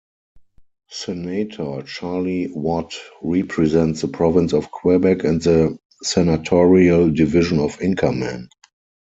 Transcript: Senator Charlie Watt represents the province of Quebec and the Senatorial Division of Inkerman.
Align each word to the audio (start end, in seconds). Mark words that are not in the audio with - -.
Senator 0.89 1.83
Charlie 1.85 2.49
Watt 2.55 2.95
represents 3.21 4.01
the 4.01 4.07
province 4.07 4.51
of 4.51 4.71
Quebec 4.71 5.23
and 5.25 5.39
the 5.43 5.77
Senatorial 6.01 7.11
Division 7.11 7.59
of 7.59 7.77
Inkerman. 7.79 8.49